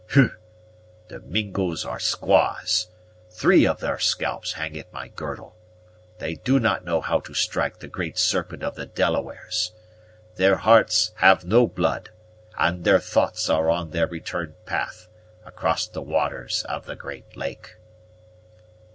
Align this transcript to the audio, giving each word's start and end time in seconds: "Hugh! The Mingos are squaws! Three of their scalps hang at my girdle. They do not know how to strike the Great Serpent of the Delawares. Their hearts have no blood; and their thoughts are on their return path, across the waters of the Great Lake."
"Hugh! 0.09 0.31
The 1.09 1.19
Mingos 1.19 1.85
are 1.85 1.99
squaws! 1.99 2.87
Three 3.29 3.67
of 3.67 3.81
their 3.81 3.99
scalps 3.99 4.53
hang 4.53 4.75
at 4.75 4.91
my 4.91 5.09
girdle. 5.09 5.55
They 6.17 6.33
do 6.37 6.59
not 6.59 6.83
know 6.83 7.01
how 7.01 7.19
to 7.19 7.35
strike 7.35 7.77
the 7.77 7.87
Great 7.87 8.17
Serpent 8.17 8.63
of 8.63 8.73
the 8.73 8.87
Delawares. 8.87 9.73
Their 10.37 10.55
hearts 10.55 11.11
have 11.17 11.45
no 11.45 11.67
blood; 11.67 12.09
and 12.57 12.83
their 12.83 12.99
thoughts 12.99 13.47
are 13.47 13.69
on 13.69 13.91
their 13.91 14.07
return 14.07 14.55
path, 14.65 15.07
across 15.45 15.85
the 15.87 16.01
waters 16.01 16.65
of 16.67 16.87
the 16.87 16.95
Great 16.95 17.37
Lake." 17.37 17.75